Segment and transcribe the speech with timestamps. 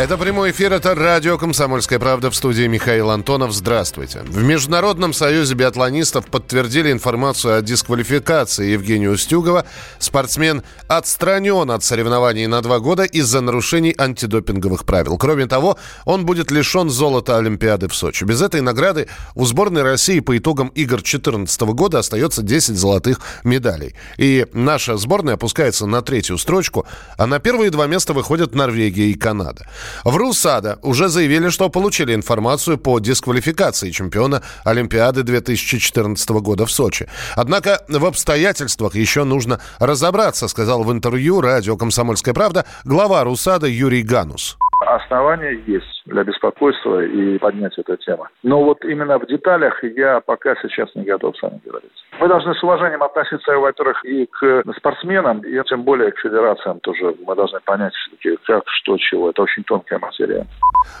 [0.00, 3.52] Это прямой эфир, это радио «Комсомольская правда» в студии Михаил Антонов.
[3.52, 4.20] Здравствуйте.
[4.20, 9.66] В Международном союзе биатлонистов подтвердили информацию о дисквалификации Евгения Устюгова.
[9.98, 15.18] Спортсмен отстранен от соревнований на два года из-за нарушений антидопинговых правил.
[15.18, 15.76] Кроме того,
[16.06, 18.24] он будет лишен золота Олимпиады в Сочи.
[18.24, 23.94] Без этой награды у сборной России по итогам игр 2014 года остается 10 золотых медалей.
[24.16, 26.86] И наша сборная опускается на третью строчку,
[27.18, 29.66] а на первые два места выходят Норвегия и Канада.
[30.04, 37.08] В РУСАДА уже заявили, что получили информацию по дисквалификации чемпиона Олимпиады 2014 года в Сочи.
[37.34, 44.02] Однако в обстоятельствах еще нужно разобраться, сказал в интервью радио «Комсомольская правда» глава РУСАДА Юрий
[44.02, 44.59] Ганус.
[44.94, 48.26] Основания есть для беспокойства и поднять эту тему.
[48.42, 51.92] Но вот именно в деталях я пока сейчас не готов с вами говорить.
[52.18, 57.14] Мы должны с уважением относиться, во-первых, и к спортсменам, и тем более к федерациям тоже.
[57.24, 57.92] Мы должны понять,
[58.46, 59.30] как, что, чего.
[59.30, 60.46] Это очень тонкая материя.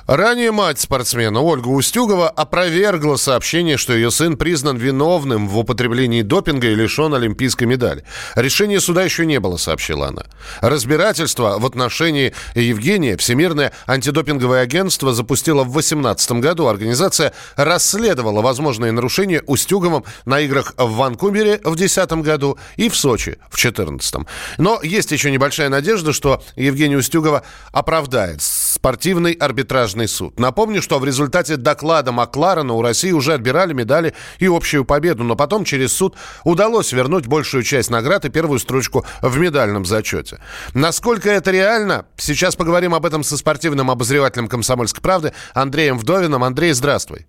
[0.06, 6.68] Ранее мать спортсмена Ольга Устюгова опровергла сообщение, что ее сын признан виновным в употреблении допинга
[6.68, 8.04] и лишен олимпийской медали.
[8.36, 10.22] Решения суда еще не было, сообщила она.
[10.62, 16.66] Разбирательство в отношении Евгения Всемирное антидопинговое агентство запустило в 2018 году.
[16.66, 23.38] Организация расследовала возможные нарушения Устюговым на играх в Ванкувере в 2010 году и в Сочи
[23.50, 24.26] в 2014.
[24.58, 30.38] Но есть еще небольшая надежда, что Евгения Устюгова оправдает спортивный арбитражный суд.
[30.38, 35.36] Напомню, что в результате доклада Макларена у России уже отбирали медали и общую победу, но
[35.36, 40.38] потом через суд удалось вернуть большую часть наград и первую строчку в медальном зачете.
[40.74, 42.06] Насколько это реально?
[42.16, 46.42] Сейчас поговорим об этом со спортивным обозревателем «Комсомольской правды» Андреем Вдовиным.
[46.42, 47.26] Андрей, здравствуй.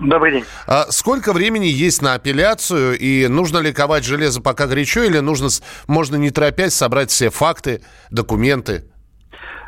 [0.00, 0.44] Добрый день.
[0.66, 5.48] А сколько времени есть на апелляцию и нужно ли ковать железо пока горячо или нужно,
[5.86, 8.84] можно не торопясь собрать все факты, документы?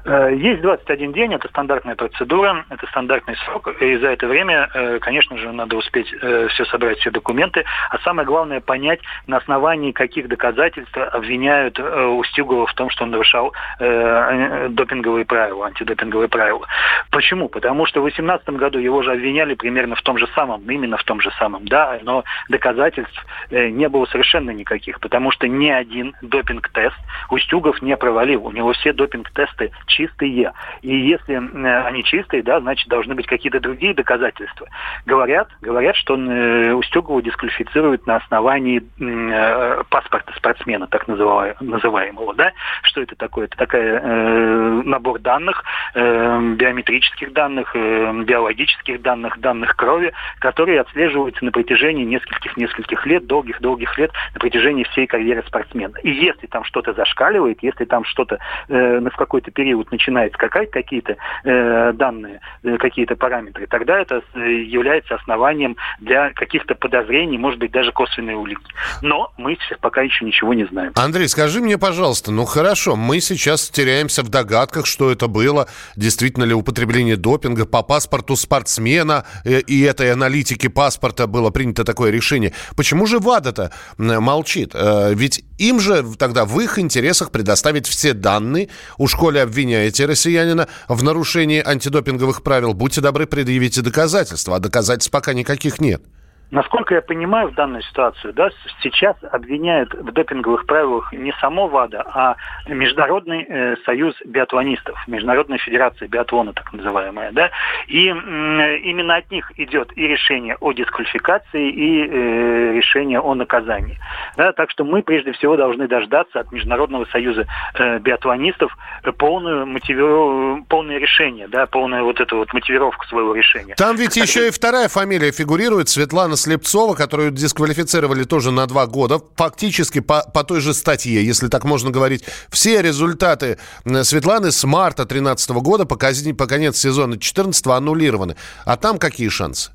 [0.05, 4.99] Э, есть 21 день, это стандартная процедура, это стандартный срок, и за это время, э,
[4.99, 9.93] конечно же, надо успеть э, все собрать, все документы, а самое главное понять, на основании
[9.93, 16.67] каких доказательств обвиняют Устюгова в том, что он нарушал допинговые правила, антидопинговые правила.
[17.11, 17.49] Почему?
[17.49, 21.05] Потому что в 2018 году его же обвиняли примерно в том же самом, именно в
[21.05, 26.97] том же самом, да, но доказательств не было совершенно никаких, потому что ни один допинг-тест
[27.31, 30.53] Устюгов не провалил, у него все допинг-тесты чистые.
[30.83, 34.69] И если они чистые, да, значит, должны быть какие-то другие доказательства.
[35.05, 42.53] Говорят, говорят, что э, Устюгову дисквалифицируют на основании э, паспорта спортсмена, так называемого, да.
[42.83, 43.47] Что это такое?
[43.47, 45.65] Это такая э, набор данных,
[45.95, 54.41] биометрических данных, биологических данных, данных крови, которые отслеживаются на протяжении нескольких-нескольких лет, долгих-долгих лет, на
[54.41, 55.97] протяжении всей карьеры спортсмена.
[56.03, 61.17] И если там что-то зашкаливает, если там что-то в какой-то период период начинает скакать какие-то
[61.45, 67.93] э, данные, э, какие-то параметры, тогда это является основанием для каких-то подозрений, может быть, даже
[67.93, 68.63] косвенной улики.
[69.03, 70.93] Но мы пока еще ничего не знаем.
[70.95, 75.67] Андрей, скажи мне, пожалуйста, ну хорошо, мы сейчас теряемся в догадках, что это было,
[75.97, 82.11] действительно ли употребление допинга по паспорту спортсмена э, и этой аналитики паспорта было принято такое
[82.11, 82.53] решение.
[82.77, 84.73] Почему же ВАДА-то молчит?
[84.75, 88.69] Э, ведь им же тогда в их интересах предоставить все данные.
[88.99, 92.75] У школе обвиняете россиянина в нарушении антидопинговых правил.
[92.75, 94.57] Будьте добры, предъявите доказательства.
[94.57, 96.03] А доказательств пока никаких нет.
[96.51, 98.51] Насколько я понимаю в данную ситуацию, да,
[98.83, 106.09] сейчас обвиняют в допинговых правилах не само ВАДА, а Международный э, союз биатлонистов, Международная федерация
[106.09, 107.51] биатлона, так называемая, да,
[107.87, 113.99] и э, именно от них идет и решение о дисквалификации, и э, решение о наказании.
[114.37, 118.77] Да, так что мы прежде всего должны дождаться от Международного союза э, биатлонистов
[119.19, 120.67] полную мотивиров...
[120.67, 123.75] полное решение, да, полную вот эту вот мотивировку своего решения.
[123.77, 124.25] Там ведь Тогда...
[124.25, 130.23] еще и вторая фамилия фигурирует, Светлана Слепцова, которую дисквалифицировали тоже на два года, фактически по,
[130.33, 132.25] по той же статье, если так можно говорить.
[132.51, 133.59] Все результаты
[134.03, 138.37] Светланы с марта 2013 года по, по конец сезона 2014 аннулированы.
[138.65, 139.71] А там какие шансы?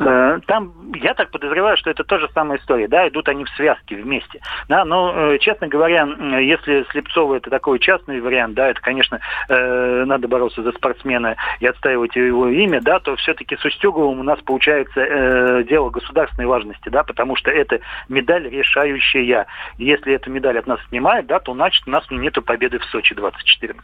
[0.00, 3.96] Э, там, я так подозреваю, что это тоже самая история, да, идут они в связке
[3.96, 6.08] вместе, да, но, э, честно говоря,
[6.40, 11.66] если Слепцова это такой частный вариант, да, это, конечно, э, надо бороться за спортсмена и
[11.66, 17.02] отстаивать его имя, да, то все-таки с Устюговым у нас получается дело государственной важности, да,
[17.02, 19.46] потому что это медаль решающая.
[19.76, 23.14] Если эту медаль от нас снимают, да, то значит у нас нет победы в Сочи
[23.14, 23.82] 2014.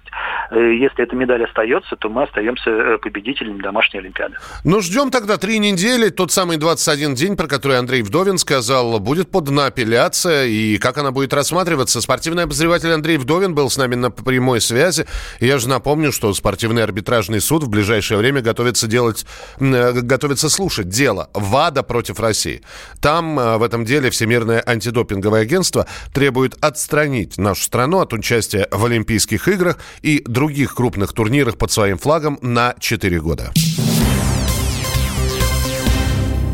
[0.52, 4.36] Если эта медаль остается, то мы остаемся победителем домашней Олимпиады.
[4.64, 8.98] Ну, ждем тогда три недели неделе тот самый 21 день, про который Андрей Вдовин сказал,
[9.00, 12.00] будет подана апелляция, и как она будет рассматриваться.
[12.00, 15.06] Спортивный обозреватель Андрей Вдовин был с нами на прямой связи.
[15.40, 19.26] Я же напомню, что спортивный арбитражный суд в ближайшее время готовится делать,
[19.58, 22.62] э, готовится слушать дело ВАДА против России.
[23.00, 28.84] Там э, в этом деле Всемирное антидопинговое агентство требует отстранить нашу страну от участия в
[28.84, 33.52] Олимпийских играх и других крупных турнирах под своим флагом на 4 года.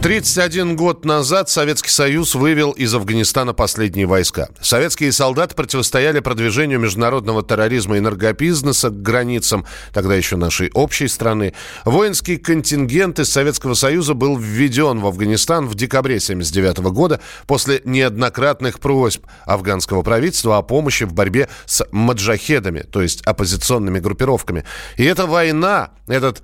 [0.02, 4.48] 31 год назад Советский Союз вывел из Афганистана последние войска.
[4.60, 11.54] Советские солдаты противостояли продвижению международного терроризма и энергобизнеса к границам, тогда еще нашей общей страны.
[11.84, 18.80] Воинский контингент из Советского Союза был введен в Афганистан в декабре 1979 года после неоднократных
[18.80, 24.64] просьб афганского правительства о помощи в борьбе с маджахедами, то есть оппозиционными группировками.
[24.96, 26.42] И эта война, этот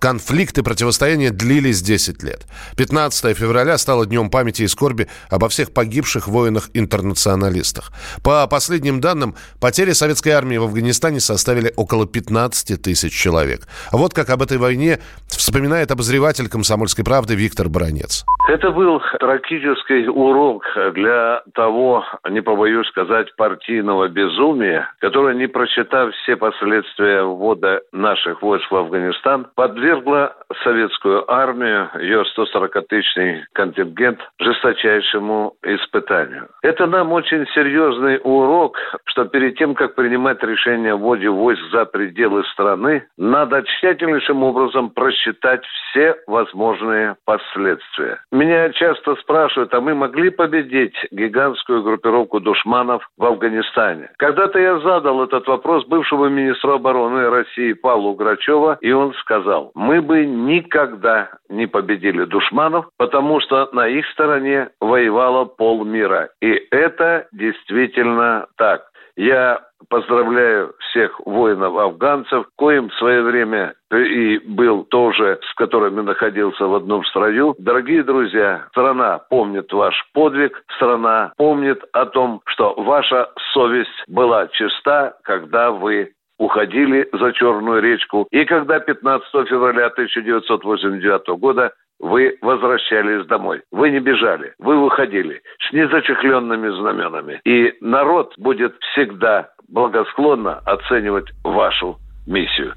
[0.00, 2.46] Конфликты противостояния длились 10 лет.
[2.78, 7.92] 15 февраля стало днем памяти и скорби обо всех погибших воинах-интернационалистах.
[8.24, 13.60] По последним данным, потери советской армии в Афганистане составили около 15 тысяч человек.
[13.92, 18.24] Вот как об этой войне вспоминает обозреватель «Комсомольской правды» Виктор Баранец.
[18.48, 20.64] Это был трагический урок
[20.94, 28.70] для того, не побоюсь сказать, партийного безумия, которое, не просчитав все последствия ввода наших войск
[28.70, 29.46] в Афганистан,
[29.90, 30.34] подвергло
[30.64, 36.48] советскую армию, ее 140-тысячный контингент, жесточайшему испытанию.
[36.62, 38.76] Это нам очень серьезный урок,
[39.06, 44.90] что перед тем, как принимать решение о вводе войск за пределы страны, надо тщательнейшим образом
[44.90, 48.20] просчитать все возможные последствия.
[48.32, 54.10] Меня часто спрашивают, а мы могли победить гигантскую группировку душманов в Афганистане?
[54.18, 60.02] Когда-то я задал этот вопрос бывшему министру обороны России Павлу Грачева, и он сказал, мы
[60.02, 66.28] бы никогда не победили душманов, потому что на их стороне воевало полмира.
[66.42, 68.82] И это действительно так.
[69.16, 76.74] Я поздравляю всех воинов-афганцев, коим в свое время и был тоже, с которыми находился в
[76.74, 77.54] одном строю.
[77.58, 85.16] Дорогие друзья, страна помнит ваш подвиг, страна помнит о том, что ваша совесть была чиста,
[85.22, 88.26] когда вы уходили за Черную речку.
[88.32, 93.60] И когда 15 февраля 1989 года вы возвращались домой.
[93.70, 97.40] Вы не бежали, вы выходили с незачехленными знаменами.
[97.44, 101.98] И народ будет всегда благосклонно оценивать вашу
[102.30, 102.74] миссию.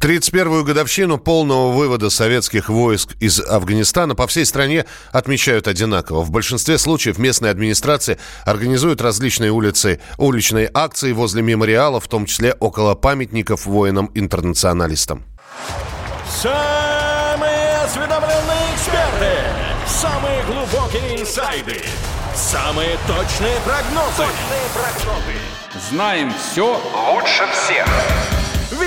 [0.00, 6.22] 31-ю годовщину полного вывода советских войск из Афганистана по всей стране отмечают одинаково.
[6.22, 12.52] В большинстве случаев местные администрации организуют различные улицы, уличные акции возле мемориалов, в том числе
[12.60, 15.24] около памятников воинам-интернационалистам.
[16.28, 19.32] Самые осведомленные эксперты,
[19.86, 21.82] самые глубокие инсайды,
[22.36, 24.16] самые точные прогнозы.
[24.16, 25.88] Точные прогнозы.
[25.90, 28.37] Знаем все лучше всех.